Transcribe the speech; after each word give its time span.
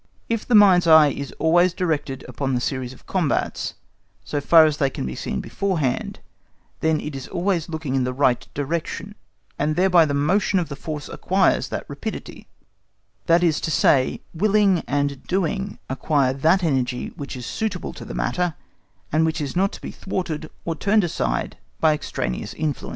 If 0.29 0.47
the 0.47 0.55
mind's 0.55 0.87
eye 0.87 1.09
is 1.09 1.31
always 1.33 1.73
directed 1.75 2.25
upon 2.27 2.55
the 2.55 2.59
series 2.59 2.91
of 2.91 3.05
combats, 3.05 3.75
so 4.25 4.41
far 4.41 4.65
as 4.65 4.77
they 4.77 4.89
can 4.89 5.05
be 5.05 5.13
seen 5.13 5.41
beforehand, 5.41 6.21
then 6.79 6.99
it 6.99 7.15
is 7.15 7.27
always 7.27 7.69
looking 7.69 7.93
in 7.93 8.03
the 8.03 8.11
right 8.11 8.47
direction, 8.55 9.13
and 9.59 9.75
thereby 9.75 10.05
the 10.05 10.15
motion 10.15 10.57
of 10.57 10.69
the 10.69 10.75
force 10.75 11.07
acquires 11.07 11.67
that 11.69 11.85
rapidity, 11.87 12.47
that 13.27 13.43
is 13.43 13.61
to 13.61 13.69
say, 13.69 14.23
willing 14.33 14.79
and 14.87 15.21
doing 15.27 15.77
acquire 15.87 16.33
that 16.33 16.63
energy 16.63 17.09
which 17.09 17.35
is 17.35 17.45
suitable 17.45 17.93
to 17.93 18.03
the 18.03 18.15
matter, 18.15 18.55
and 19.11 19.23
which 19.23 19.39
is 19.39 19.55
not 19.55 19.71
to 19.73 19.81
be 19.81 19.91
thwarted 19.91 20.49
or 20.65 20.73
turned 20.75 21.03
aside 21.03 21.57
by 21.79 21.93
extraneous 21.93 22.55
influences. 22.55 22.89